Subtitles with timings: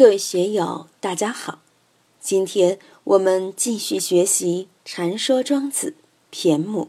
[0.00, 1.60] 各位学友，大家好！
[2.22, 5.94] 今天我们继续学习《禅说庄子》
[6.34, 6.88] 骈母，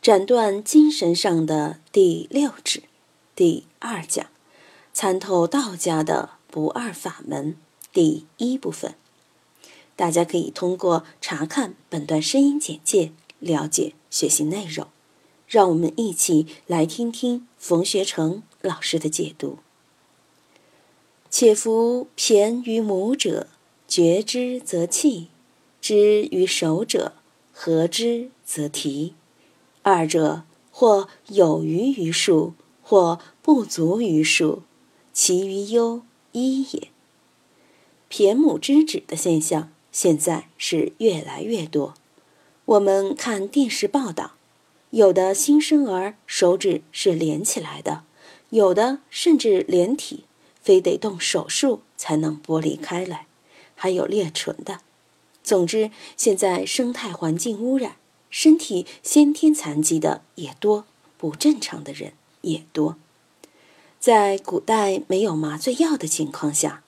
[0.00, 2.84] 斩断精神上的第六指，
[3.34, 4.28] 第二讲，
[4.94, 7.58] 参透道家的不二法门
[7.92, 8.94] 第一部分。
[9.94, 14.88] 大家可以通过查看本段声音简介了解学习内容。
[15.46, 19.58] 让我们一起来听听冯学成老师的解读。
[21.30, 23.46] 且夫骈于母者，
[23.86, 25.28] 觉之则弃；
[25.80, 27.12] 知于手者，
[27.52, 29.14] 和之则提。
[29.82, 34.62] 二者或有余于数，或不足于数，
[35.12, 36.88] 其于忧一也。
[38.10, 41.94] 骈母之指的现象，现在是越来越多。
[42.64, 44.32] 我们看电视报道。
[44.90, 48.04] 有的新生儿手指是连起来的，
[48.50, 50.24] 有的甚至连体，
[50.66, 53.28] 非得动手术才能剥离开来，
[53.76, 54.80] 还有裂唇的。
[55.44, 57.94] 总之，现在生态环境污染，
[58.30, 60.84] 身体先天残疾的也多，
[61.16, 62.96] 不正常的人也多。
[64.00, 66.82] 在古代没有麻醉药的情况下，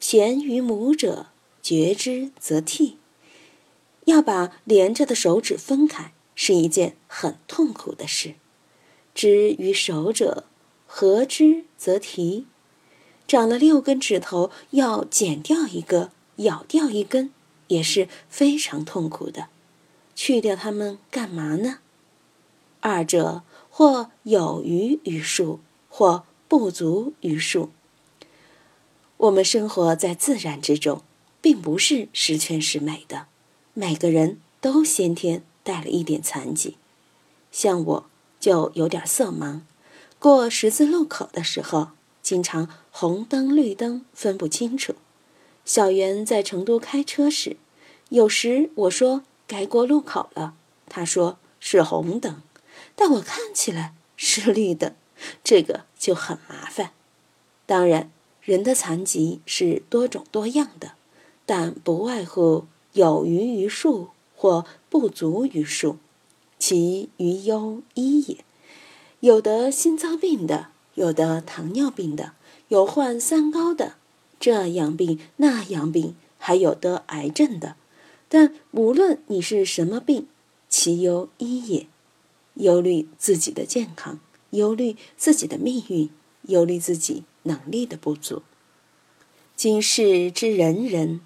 [0.00, 1.26] 骈于母者，
[1.62, 2.96] 绝之则替，
[4.06, 6.12] 要把连着的手指分开。
[6.40, 8.36] 是一件很痛苦的事。
[9.12, 10.44] 知于手者，
[10.86, 12.46] 合之则提。
[13.28, 17.30] 长了六根指头，要剪掉一个，咬掉一根，
[17.68, 19.46] 也是非常痛苦的。
[20.16, 21.78] 去掉它们干嘛呢？
[22.80, 27.70] 二者或有余于数，或不足于数。
[29.18, 31.02] 我们生活在自然之中，
[31.40, 33.26] 并不是十全十美的，
[33.74, 35.44] 每个人都先天。
[35.64, 36.78] 带了一点残疾，
[37.52, 38.06] 像我
[38.40, 39.60] 就有点色盲，
[40.18, 41.88] 过十字路口的时候，
[42.22, 42.70] 经常
[43.00, 44.96] 红灯绿灯分不清楚。
[45.64, 47.56] 小袁在成都开车时，
[48.08, 50.54] 有时我说该过路口了，
[50.88, 52.42] 他说是红灯，
[52.96, 54.96] 但我看起来是绿灯，
[55.44, 56.90] 这个就很麻烦。
[57.66, 58.10] 当然，
[58.42, 60.94] 人的残疾是多种多样的，
[61.46, 64.08] 但不外乎有余于数。
[64.34, 65.98] 或不足于数，
[66.60, 68.38] 其余忧一也。
[69.18, 72.34] 有得心脏病的，有的糖尿病的，
[72.68, 73.96] 有患三高的，
[74.38, 77.76] 这样病那样病，还有得癌症的。
[78.28, 80.26] 但无论你是什么病，
[80.68, 81.86] 其忧一也。
[82.54, 84.18] 忧虑自己的健康，
[84.50, 86.10] 忧虑自己的命运，
[86.42, 88.42] 忧虑自己能力的不足。
[89.54, 91.20] 今世之人人。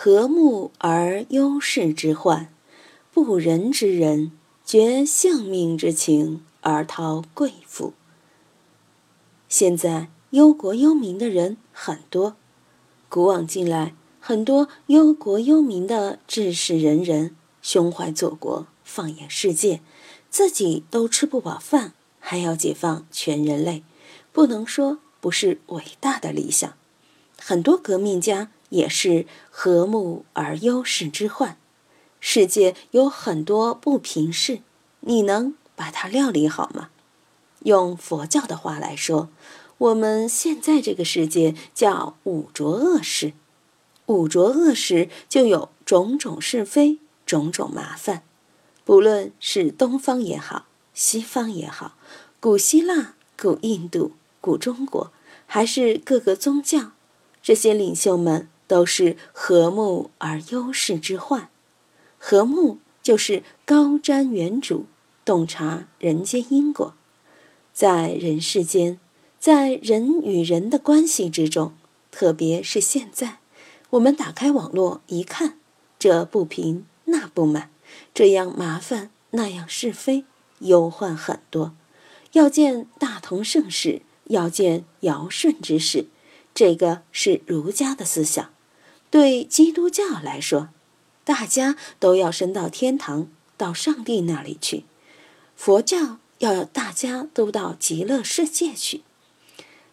[0.00, 2.54] 和睦而忧世之患，
[3.12, 4.30] 不仁之人
[4.64, 7.94] 绝性命之情而逃贵妇。
[9.48, 12.36] 现在忧国忧民的人很多，
[13.08, 19.80] 古往今来，很多忧国忧民的志士仁人，胸怀祖国，放眼世界，
[20.30, 23.82] 自己都吃不饱饭，还要解放全人类，
[24.32, 26.74] 不能说不是伟大的理想。
[27.38, 28.50] 很多革命家。
[28.70, 31.56] 也是和睦而忧世之患。
[32.20, 34.60] 世界有很多不平事，
[35.00, 36.90] 你能把它料理好吗？
[37.60, 39.30] 用佛教的话来说，
[39.78, 43.32] 我们现在这个世界叫五浊恶世。
[44.06, 48.22] 五浊恶世就有种种是非，种种麻烦。
[48.84, 51.96] 不论是东方也好，西方也好，
[52.40, 55.12] 古希腊、古印度、古中国，
[55.46, 56.92] 还是各个宗教，
[57.42, 58.48] 这些领袖们。
[58.68, 61.48] 都是和睦而忧世之患，
[62.18, 64.82] 和睦就是高瞻远瞩，
[65.24, 66.92] 洞察人间因果，
[67.72, 69.00] 在人世间，
[69.38, 71.72] 在人与人的关系之中，
[72.10, 73.38] 特别是现在，
[73.90, 75.58] 我们打开网络一看，
[75.98, 77.70] 这不平那不满，
[78.12, 80.24] 这样麻烦那样是非，
[80.58, 81.74] 忧患很多。
[82.32, 86.06] 要见大同盛世，要见尧舜之世，
[86.52, 88.50] 这个是儒家的思想。
[89.10, 90.68] 对基督教来说，
[91.24, 94.82] 大家都要升到天堂，到上帝那里去；
[95.56, 99.02] 佛教要大家都到极乐世界去。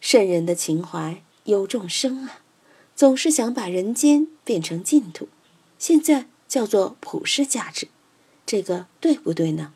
[0.06, 2.44] 圣人的情怀有众生啊，
[2.96, 5.28] 总是想把人间变成净土，
[5.80, 7.88] 现在叫做普世价值，
[8.46, 9.74] 这个对不对呢？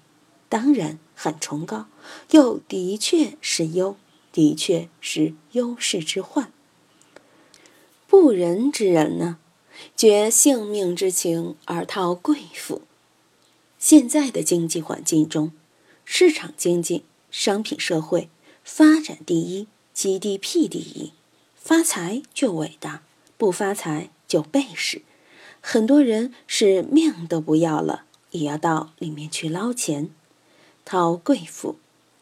[0.48, 1.88] 当然很崇高，
[2.30, 3.98] 又的确是忧，
[4.31, 6.54] 的确是忧世之患。
[8.06, 9.40] 不仁之人呢，
[9.96, 12.84] 绝性命之情而套贵妇。
[13.80, 15.52] 现在的经济环境中，
[16.06, 18.30] 市场经济、商品社会
[18.64, 19.68] 发展第一
[20.01, 21.12] ，GDP 第一，
[21.57, 23.04] 发财就伟大，
[23.38, 25.01] 不发财就背时，
[25.60, 30.10] 很多人是命都不要了，也要到里面去捞钱。
[30.86, 31.75] 掏贵妇，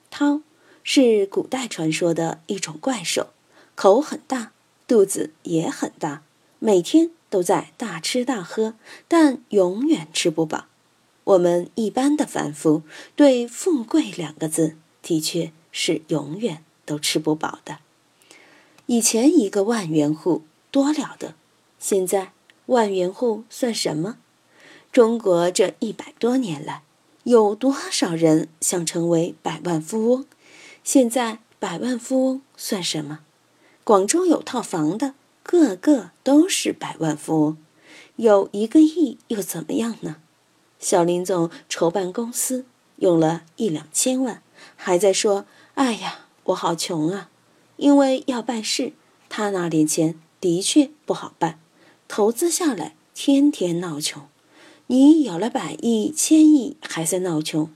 [0.09, 0.41] 掏
[0.83, 3.27] 是古代传说的一种怪兽，
[3.75, 4.53] 口很大，
[4.87, 6.23] 肚子也很大，
[6.57, 8.73] 每天都在大吃大喝，
[9.07, 10.65] 但永远吃不饱。
[11.25, 12.81] 我们一般的凡夫
[13.15, 17.77] 对“富贵”两个字，的确是永远都吃不饱的。
[18.87, 21.35] 以前一个万元户多了得，
[21.77, 22.31] 现在
[22.67, 24.17] 万元户算什么？
[24.91, 26.81] 中国这一百多年来，
[27.23, 30.25] 有多少人想成为百万富翁？
[30.83, 33.19] 现在百万富翁算什么？
[33.83, 35.13] 广州有套房的，
[35.43, 37.57] 个个都是百万富翁。
[38.15, 40.15] 有一个亿又怎么样呢？
[40.79, 42.65] 小林总筹办公司
[42.97, 44.41] 用了一两千万，
[44.75, 45.45] 还在说
[45.75, 47.29] ：“哎呀，我好穷啊！”
[47.77, 48.93] 因为要办事，
[49.29, 51.59] 他那点钱的确不好办，
[52.07, 54.23] 投资下来天天闹穷。
[54.87, 57.69] 你有了百亿、千亿，还在闹穷？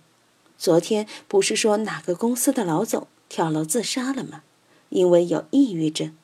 [0.57, 4.44] 昨天不是说哪个公司的老总跳楼自杀了吗？
[4.89, 6.15] 因为有抑郁症。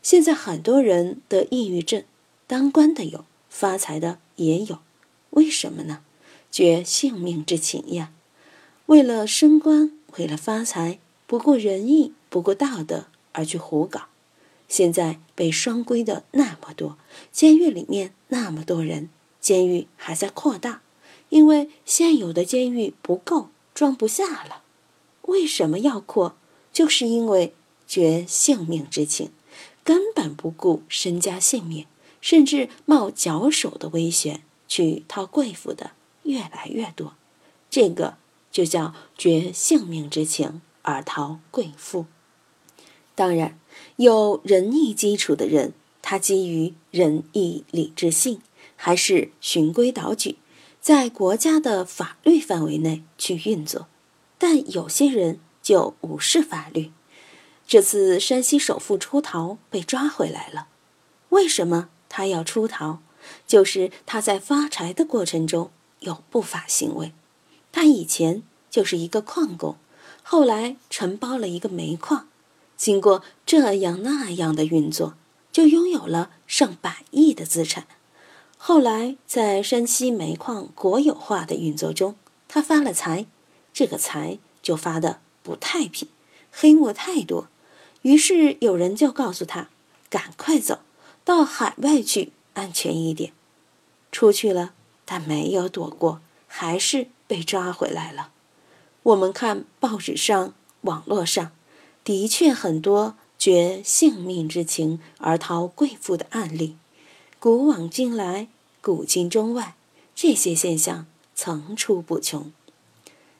[0.00, 2.04] 现在很多人得抑郁症，
[2.46, 4.78] 当官的有，发财的也有，
[5.30, 6.00] 为什么呢？
[6.50, 8.12] 绝性命之情呀！
[8.86, 10.98] 为了升官，为了发财，
[11.28, 14.06] 不顾仁义，不顾道德而去胡搞。
[14.66, 16.96] 现在被双规的那么多，
[17.30, 20.80] 监狱里面那么多人，监狱还在扩大，
[21.28, 24.62] 因为现有的监狱不够，装不下了。
[25.22, 26.34] 为什么要扩？
[26.72, 27.52] 就是因为
[27.86, 29.30] 绝性命之情，
[29.84, 31.86] 根本不顾身家性命，
[32.22, 35.90] 甚至冒绞首的危险去讨贵妇的。
[36.22, 37.14] 越来越多，
[37.68, 38.16] 这个
[38.50, 42.06] 就叫绝性命之情而逃贵妇。
[43.14, 43.58] 当然，
[43.96, 48.40] 有仁义基础的人，他基于仁义礼智信，
[48.74, 50.38] 还是循规蹈矩，
[50.80, 53.86] 在国家的法律范围内去运作。
[54.38, 56.90] 但有些人就无视法律。
[57.66, 60.68] 这次山西首富出逃被抓回来了，
[61.28, 63.00] 为什么他要出逃？
[63.46, 65.70] 就是他在发财的过程中。
[66.00, 67.12] 有不法行为，
[67.72, 69.74] 他以前就是一个矿工，
[70.30, 72.28] 后来承包了一个煤矿，
[72.76, 75.14] 经过这样那样的运作，
[75.50, 77.86] 就拥有了上百亿的资产。
[78.58, 82.14] 后来在山西煤矿国有化的运作中，
[82.46, 83.24] 他发了财，
[83.72, 86.06] 这个财就发的不太平，
[86.52, 87.48] 黑幕太多，
[88.02, 89.70] 于是有人就告诉他，
[90.10, 90.80] 赶快走
[91.24, 93.32] 到海外去，安全一点。
[94.12, 94.74] 出去了。
[95.10, 98.30] 但没有躲过，还是被抓回来了。
[99.08, 100.52] 我们看报纸上、
[100.82, 101.52] 网络上，
[102.04, 106.76] 的确很多绝性命之情而逃贵妇的案例。
[107.38, 108.48] 古往今来，
[108.82, 109.76] 古今中外，
[110.14, 112.52] 这些现象层出不穷。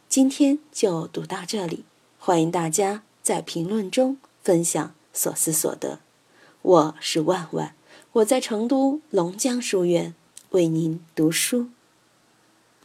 [0.09, 1.85] 今天就读到这里，
[2.19, 5.99] 欢迎大家在评论中分享所思所得。
[6.62, 7.75] 我是万万，
[8.12, 10.14] 我在成都龙江书院。
[10.53, 11.69] 为您读书。